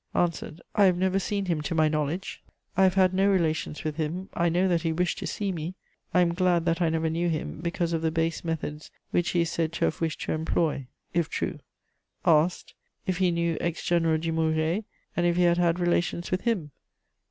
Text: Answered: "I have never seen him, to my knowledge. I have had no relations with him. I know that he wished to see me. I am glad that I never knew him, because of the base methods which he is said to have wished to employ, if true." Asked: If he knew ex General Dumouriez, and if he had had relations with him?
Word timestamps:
Answered: 0.15 0.61
"I 0.73 0.85
have 0.85 0.97
never 0.97 1.19
seen 1.19 1.45
him, 1.45 1.61
to 1.61 1.75
my 1.75 1.87
knowledge. 1.87 2.41
I 2.75 2.81
have 2.85 2.95
had 2.95 3.13
no 3.13 3.29
relations 3.29 3.83
with 3.83 3.97
him. 3.97 4.29
I 4.33 4.49
know 4.49 4.67
that 4.67 4.81
he 4.81 4.91
wished 4.91 5.19
to 5.19 5.27
see 5.27 5.51
me. 5.51 5.75
I 6.11 6.21
am 6.21 6.33
glad 6.33 6.65
that 6.65 6.81
I 6.81 6.89
never 6.89 7.07
knew 7.07 7.29
him, 7.29 7.59
because 7.61 7.93
of 7.93 8.01
the 8.01 8.09
base 8.09 8.43
methods 8.43 8.89
which 9.11 9.29
he 9.29 9.41
is 9.41 9.51
said 9.51 9.71
to 9.73 9.85
have 9.85 10.01
wished 10.01 10.21
to 10.21 10.31
employ, 10.31 10.87
if 11.13 11.29
true." 11.29 11.59
Asked: 12.25 12.73
If 13.05 13.19
he 13.19 13.29
knew 13.29 13.59
ex 13.61 13.83
General 13.85 14.17
Dumouriez, 14.17 14.85
and 15.15 15.27
if 15.27 15.35
he 15.35 15.43
had 15.43 15.59
had 15.59 15.79
relations 15.79 16.31
with 16.31 16.41
him? 16.41 16.71